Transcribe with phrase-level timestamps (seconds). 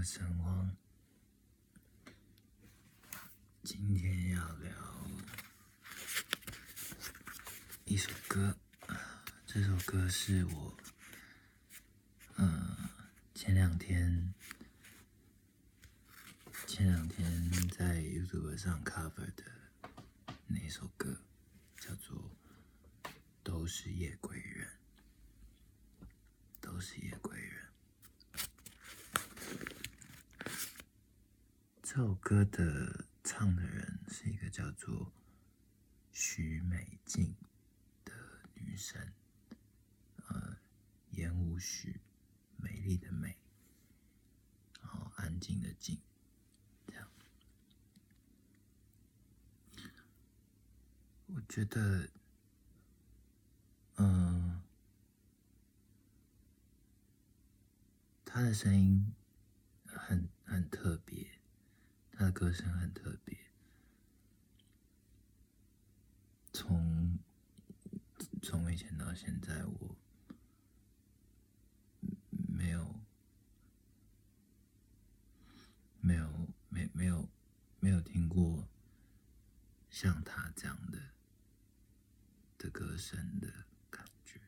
[0.00, 0.74] 我是陈荒，
[3.62, 4.72] 今天要聊
[7.84, 8.56] 一首歌，
[9.44, 10.74] 这首歌是我，
[12.36, 12.88] 嗯，
[13.34, 14.32] 前两天
[16.66, 19.44] 前两天在 YouTube 上 cover 的
[20.46, 21.14] 那首歌，
[21.78, 22.16] 叫做
[23.42, 24.66] 《都是夜归人》，
[26.58, 27.60] 都是夜归人。
[31.82, 35.12] 这这首歌的唱的人是一个叫做
[36.10, 37.36] 徐美静
[38.06, 38.14] 的
[38.54, 39.12] 女生，
[40.26, 40.56] 呃，
[41.10, 42.00] 言无许，
[42.56, 43.36] 美丽的美，
[44.80, 46.00] 然后安静的静，
[46.86, 47.06] 这样。
[51.26, 52.08] 我觉得，
[53.96, 54.62] 嗯，
[58.24, 59.14] 她的声音
[59.84, 61.39] 很很特别。
[62.20, 63.34] 他的歌声很特别，
[66.52, 67.18] 从
[68.42, 69.96] 从以前到现在，我
[72.30, 73.00] 没有
[76.02, 76.30] 没有
[76.68, 77.26] 没没有
[77.78, 78.68] 没有听过
[79.88, 80.98] 像他这样的
[82.58, 84.38] 的歌声的感觉，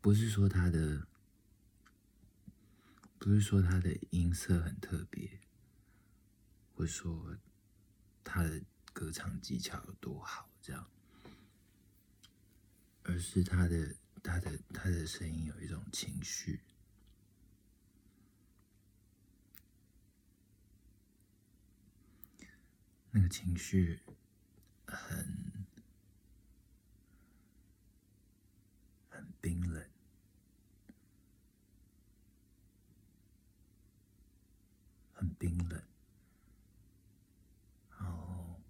[0.00, 1.07] 不是说他的。
[3.18, 5.40] 不是说他的音色很特别，
[6.72, 7.36] 或者说
[8.22, 10.88] 他的歌唱技巧有多好，这样，
[13.02, 16.60] 而是他的他的他的声音有一种情绪，
[23.10, 24.00] 那个情绪
[24.86, 25.66] 很
[29.10, 29.84] 很冰冷。
[35.20, 35.82] 很冰冷，
[37.90, 38.60] 然后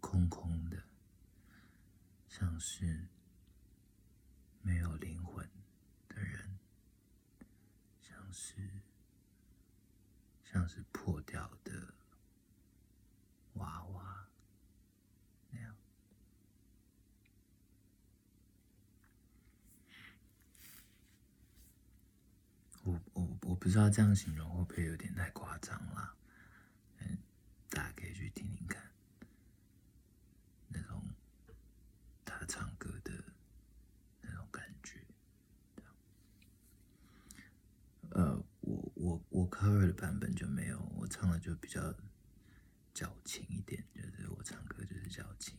[0.00, 0.82] 空空的，
[2.26, 3.08] 像是
[4.62, 5.44] 没有灵魂
[6.08, 6.58] 的人，
[8.00, 8.54] 像是
[10.44, 11.92] 像是破掉的
[13.54, 14.28] 娃娃。
[22.84, 26.16] 我我我不知道这样形容会不会有点太夸张了，
[27.00, 27.18] 嗯，
[27.68, 28.90] 大家可以去听听看，
[30.68, 31.02] 那种
[32.24, 33.12] 他唱歌的
[34.22, 35.04] 那种感觉。
[38.10, 38.42] 呃，
[39.38, 41.94] 我 cover 的版本就没有，我唱的就比较
[42.92, 45.56] 矫情一点，就是我唱歌就是矫情，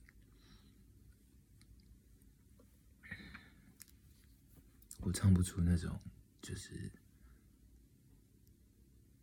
[5.00, 5.98] 我唱不出那种
[6.42, 6.92] 就是。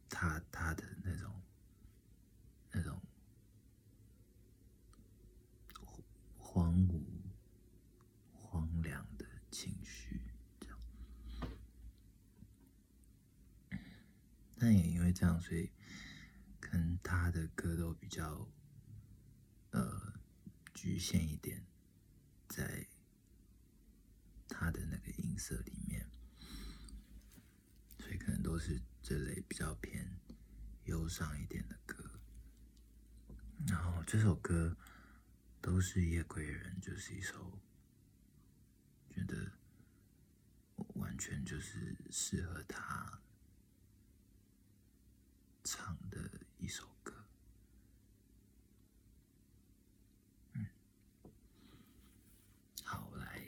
[0.08, 1.42] 他他的那种
[2.72, 2.98] 那种
[6.38, 7.02] 荒芜、
[8.32, 10.22] 荒凉的情绪，
[10.58, 10.78] 这样。
[14.56, 15.70] 但也因为这样，所以
[16.60, 18.46] 跟他的歌都比较
[19.70, 20.12] 呃
[20.74, 21.64] 局限一点，
[22.48, 22.86] 在
[24.46, 26.06] 他的那个音色里面，
[27.98, 28.82] 所以可能都是。
[29.08, 30.18] 这类比较偏
[30.86, 32.18] 忧伤一点的歌，
[33.68, 34.76] 然后这首歌
[35.60, 37.56] 都是夜归人，就是一首
[39.08, 39.52] 觉得
[40.94, 43.22] 完全就是适合他
[45.66, 47.12] 唱的一首歌。
[50.52, 50.64] 嗯，
[52.84, 53.42] 好，我来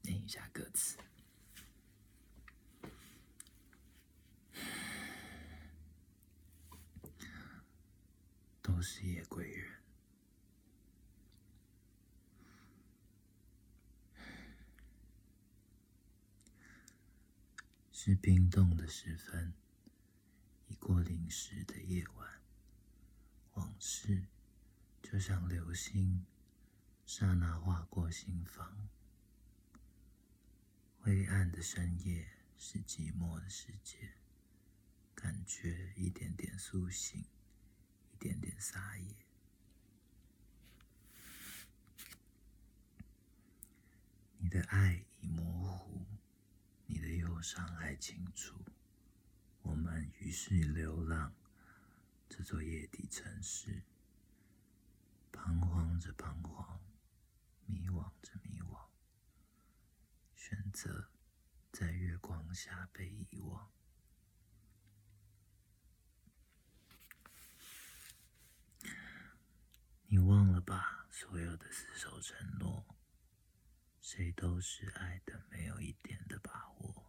[0.00, 0.96] 念一下歌词。
[8.62, 9.82] 都是夜归人，
[17.92, 19.52] 是冰冻的时分，
[20.78, 22.42] 过零时的夜晚，
[23.54, 24.26] 往事
[25.02, 26.24] 就像流星，
[27.04, 28.88] 刹那划过心房。
[31.00, 34.14] 灰暗的深夜是寂寞的世界，
[35.14, 37.24] 感觉一点点苏醒。
[38.12, 39.14] 一点点撒野，
[44.38, 46.04] 你的爱已模糊，
[46.86, 48.56] 你的忧伤还清楚。
[49.68, 51.34] 我们于是流浪
[52.26, 53.82] 这座夜底城市，
[55.30, 56.80] 彷徨着彷徨，
[57.66, 58.86] 迷惘着迷惘，
[60.34, 61.10] 选择
[61.70, 63.70] 在月光下被遗忘。
[70.06, 72.96] 你忘了吧，所有的厮守承诺，
[74.00, 77.07] 谁都是爱的没有一点的把握，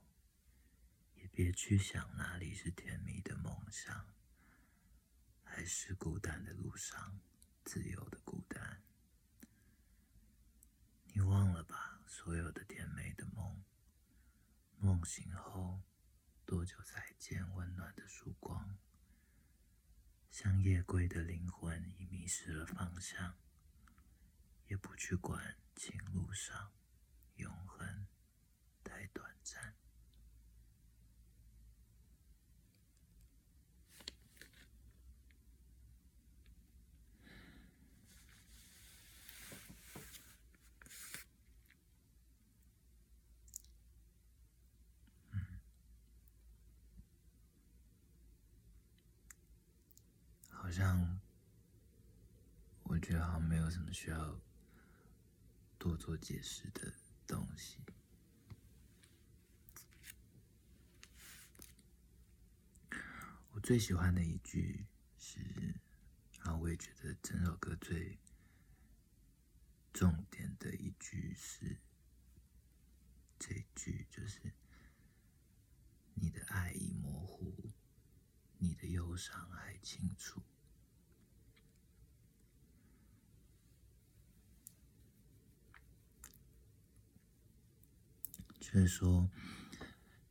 [1.42, 4.14] 别去想哪里是甜蜜的梦想，
[5.42, 7.18] 还是孤单的路上，
[7.64, 8.84] 自由的孤单。
[11.04, 13.64] 你忘了吧，所有的甜美的梦，
[14.80, 15.82] 梦醒后
[16.46, 18.78] 多久才见温暖的曙光？
[20.30, 23.38] 像夜归的灵魂已迷失了方向，
[24.68, 26.74] 也不去管情路上
[27.36, 28.08] 永恒
[28.84, 29.74] 太短暂。
[50.69, 51.19] 好像
[52.83, 54.39] 我觉得好像没有什么需要
[55.80, 56.94] 多做解释的
[57.25, 57.80] 东西。
[63.50, 64.86] 我最喜欢的一句
[65.18, 65.39] 是，
[66.44, 68.19] 然后我也觉得整首歌最
[69.92, 71.80] 重点的一句是
[73.39, 74.54] 这句，就是
[76.13, 77.71] 你的爱已模糊，
[78.60, 80.39] 你的忧伤还清楚。
[88.71, 89.27] 就是说，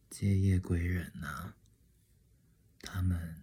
[0.08, 1.54] 借夜归人呐，
[2.78, 3.42] 他们，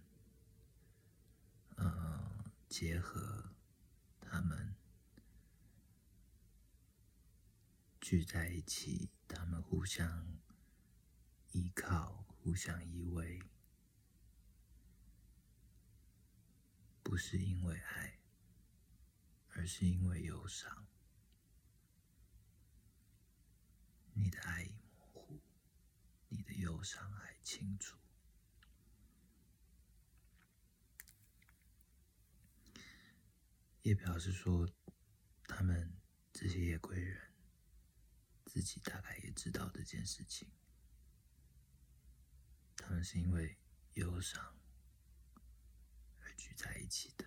[1.74, 3.52] 呃，结合，
[4.22, 4.74] 他们
[8.00, 10.38] 聚在一起，他们互相
[11.52, 13.42] 依靠，互相依偎，
[17.02, 18.18] 不是因为爱，
[19.50, 20.86] 而是因为忧伤。
[24.14, 24.85] 你的爱。
[26.28, 27.96] 你的忧伤还清楚，
[33.82, 34.68] 也表示说，
[35.46, 35.96] 他们
[36.32, 37.32] 这些夜归人
[38.44, 40.50] 自己大概也知道这件事情，
[42.76, 43.56] 他们是因为
[43.94, 44.58] 忧伤
[46.18, 47.24] 而聚在一起的。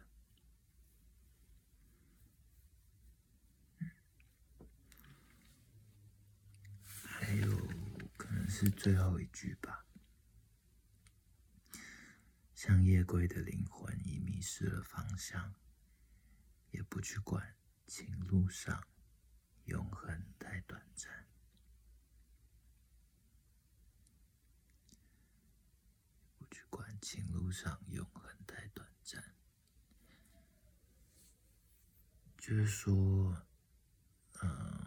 [6.94, 7.69] 还有。
[8.50, 9.86] 是最后一句吧。
[12.56, 15.54] 像夜归的灵魂已迷失了方向，
[16.72, 17.56] 也不去管
[17.88, 18.84] 情路上
[19.66, 21.28] 永恒太短暂，
[26.38, 29.24] 不去管情路上永恒太短暂，
[32.38, 33.46] 就是说，
[34.42, 34.79] 嗯。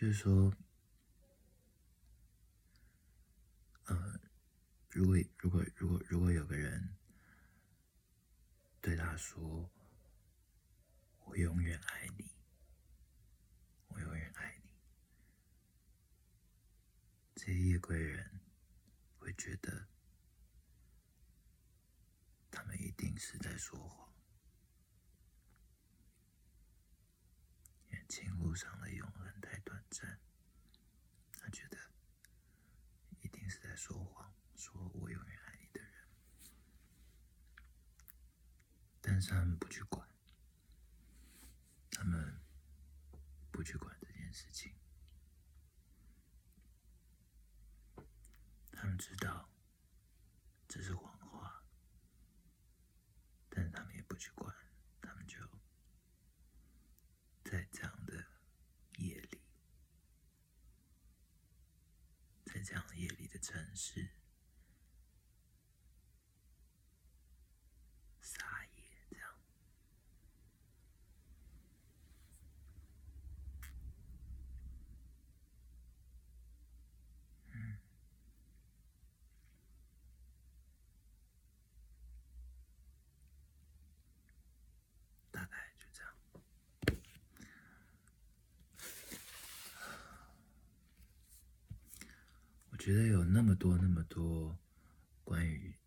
[0.00, 0.54] 就是说，
[3.86, 4.20] 呃，
[4.90, 6.94] 如果如果如果如果有个人
[8.80, 9.68] 对他说
[11.26, 12.30] ：“我永远爱你，
[13.88, 14.70] 我永远爱你”，
[17.34, 18.40] 这些夜归人
[19.18, 19.88] 会觉得，
[22.52, 24.07] 他们一定是在说谎，
[28.08, 30.18] 情路上的永恒太短暂。
[31.32, 31.78] 他觉得
[33.20, 36.08] 一定是在说谎，说我永远爱你的人，
[39.00, 40.08] 但是他们不去管，
[41.90, 42.40] 他们
[43.50, 44.74] 不去管这件事情，
[48.72, 49.48] 他们知道
[50.66, 51.62] 这是谎话，
[53.48, 54.54] 但他们也不去管，
[55.00, 55.38] 他们就
[57.44, 58.26] 在这样的
[58.98, 59.40] 夜里。
[62.64, 64.08] 这样夜里的城市
[68.20, 68.38] 撒
[68.74, 69.34] 野，这样，
[77.52, 77.78] 嗯，
[85.30, 86.12] 大概就这样。
[92.88, 94.58] 觉得有那么多那么多
[95.22, 95.78] 关于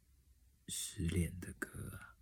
[0.67, 2.15] 失恋的歌啊，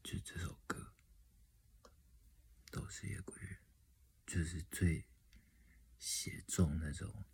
[0.00, 0.94] 就这首歌，
[2.70, 3.58] 都是夜归人，
[4.24, 5.04] 就是最
[5.98, 7.24] 写中那种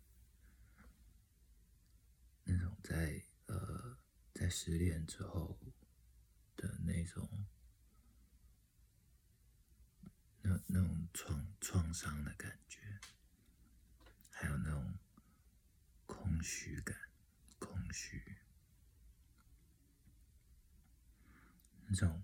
[2.43, 3.99] 那种在呃
[4.33, 5.59] 在失恋之后
[6.55, 7.45] 的那种
[10.41, 12.99] 那那种创创伤的感觉，
[14.39, 14.93] 还有那种
[16.05, 16.95] 空虚感。
[17.59, 18.37] 空虚，
[21.87, 22.23] 那种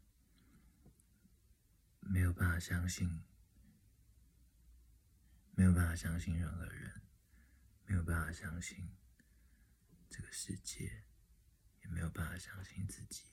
[2.02, 3.24] 没有办法相信，
[5.56, 7.02] 没有办法相信任何人，
[7.88, 8.96] 没有办法相信
[10.08, 11.04] 这个世界，
[11.82, 13.24] 也没有办法相信自己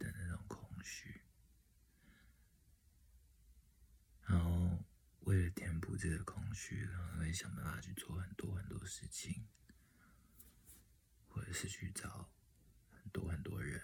[0.00, 1.22] 的那种空虚，
[4.22, 4.82] 然后。
[5.24, 5.48] 为
[5.94, 9.46] 了填补这个空虚，然后会想办法去做很多很多事情，
[11.28, 12.28] 或者是去找
[12.90, 13.80] 很多很多人，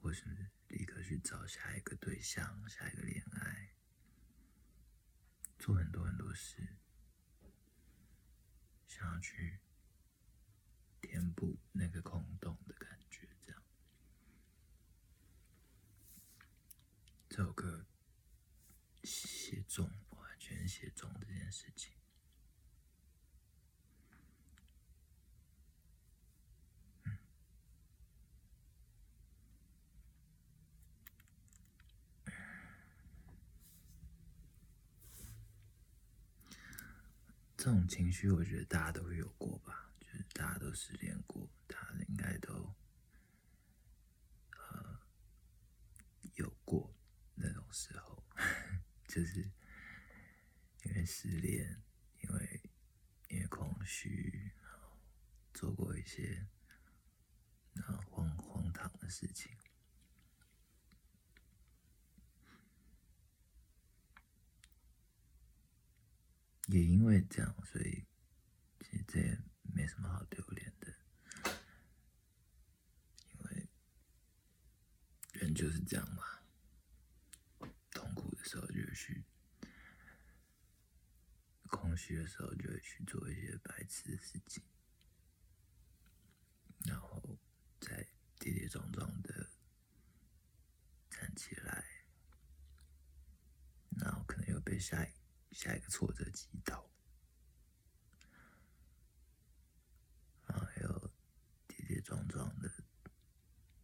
[0.00, 3.70] 或是立刻去找下一个对象、下一个恋爱，
[5.58, 6.76] 做很多很多事，
[8.86, 9.58] 想要去
[11.00, 13.62] 填补那个空洞的感觉，这样。
[17.30, 17.86] 这首歌。
[19.04, 21.92] 写中，完全写中这件事情。
[37.68, 42.74] 这种情绪，我觉得大家都会有过吧，就是大家都失恋过，大家应该都
[44.52, 44.98] 呃
[46.36, 46.96] 有过
[47.34, 48.24] 那种时候。
[49.06, 49.42] 就是
[50.84, 51.82] 因为失恋，
[52.22, 52.62] 因为
[53.28, 54.50] 因为空虚，
[55.52, 56.46] 做过一些
[57.74, 59.54] 然后荒荒唐的事情，
[66.68, 68.06] 也因为这样，所以
[68.80, 70.94] 其实这也没什么好丢脸的，
[73.32, 73.68] 因为
[75.32, 76.22] 人就是这样嘛。
[77.90, 79.24] 痛苦的时候就会去
[81.70, 84.62] 空虚的时候，就会去做一些白痴的事情，
[86.86, 87.38] 然后
[87.80, 88.06] 再
[88.38, 89.50] 跌跌撞撞的
[91.10, 91.82] 站起来，
[93.98, 95.12] 然后可能又被下一
[95.52, 96.88] 下一个挫折击倒，
[100.46, 101.10] 然后又
[101.66, 102.70] 跌跌撞撞的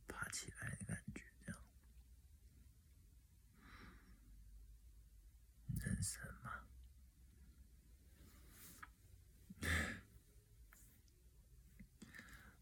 [0.06, 1.60] 爬起来的感觉，这样，
[5.78, 6.60] 人生嘛。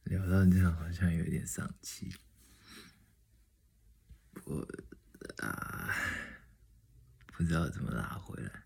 [0.04, 2.14] 聊到这样好像有点丧气，
[4.44, 4.60] 我
[5.38, 5.94] 啊
[7.28, 8.64] 不知道怎么拉回来，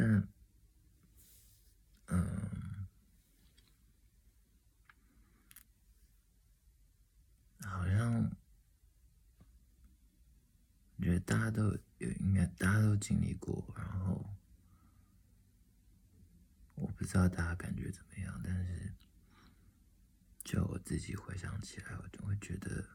[0.00, 0.28] 但
[2.06, 2.86] 嗯，
[7.62, 8.30] 好像
[11.02, 11.64] 觉得大家都
[11.98, 14.24] 有，应该大家都经历过，然后。
[16.76, 18.94] 我不知道大家感觉怎么样，但是
[20.42, 22.88] 就我自己回想起来，我就会觉得，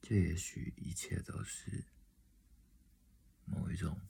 [0.00, 1.84] 这也许一切都是
[3.44, 4.00] 某一种、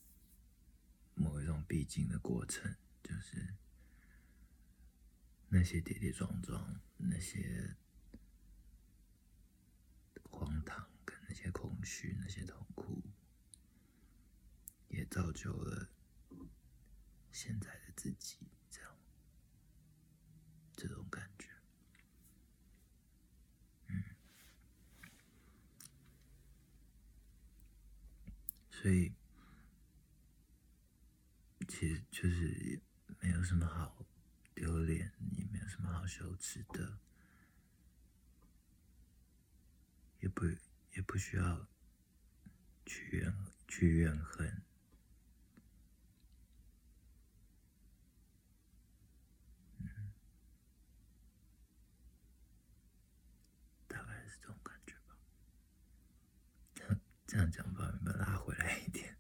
[1.15, 3.55] 某一种必经的过程，就是
[5.49, 7.77] 那些跌跌撞撞，那些
[10.31, 13.03] 荒唐，跟那些空虚，那些痛苦。
[14.89, 15.89] 也造就了
[17.31, 18.95] 现在的自己，这样
[20.77, 21.49] 这种感觉，
[23.87, 24.05] 嗯，
[28.71, 29.15] 所以
[31.83, 32.81] 其实就是也
[33.19, 34.07] 没有什么好
[34.55, 36.97] 丢脸，也没有什么好羞耻的，
[40.21, 40.47] 也不
[40.93, 41.67] 也不需要
[42.87, 43.35] 去怨
[43.67, 44.63] 去怨恨。
[53.89, 55.17] 大概是这种感觉吧。
[57.27, 59.17] 这样讲吧，把拉回来一点。